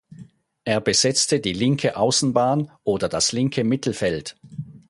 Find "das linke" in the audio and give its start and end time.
3.07-3.63